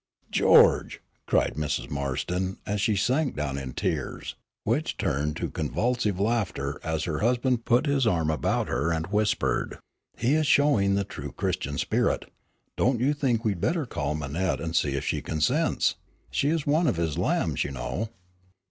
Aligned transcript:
"George!" 0.31 0.99
cried 1.27 1.53
Mrs. 1.53 1.91
Marston, 1.91 2.57
and 2.65 2.81
she 2.81 2.95
sank 2.95 3.35
down 3.35 3.55
in 3.59 3.71
tears, 3.71 4.33
which 4.63 4.97
turned 4.97 5.35
to 5.35 5.47
convulsive 5.51 6.19
laughter 6.19 6.79
as 6.83 7.03
her 7.03 7.19
husband 7.19 7.65
put 7.65 7.85
his 7.85 8.07
arm 8.07 8.31
about 8.31 8.67
her 8.67 8.91
and 8.91 9.05
whispered, 9.11 9.77
"He 10.17 10.33
is 10.33 10.47
showing 10.47 10.95
the 10.95 11.03
true 11.03 11.31
Christian 11.31 11.77
spirit. 11.77 12.25
Don't 12.75 12.99
you 12.99 13.13
think 13.13 13.45
we'd 13.45 13.61
better 13.61 13.85
call 13.85 14.15
Manette 14.15 14.59
and 14.59 14.75
see 14.75 14.95
if 14.95 15.05
she 15.05 15.21
consents? 15.21 15.97
She 16.31 16.49
is 16.49 16.65
one 16.65 16.87
of 16.87 16.95
his 16.97 17.19
lambs, 17.19 17.63
you 17.63 17.69
know." 17.69 18.09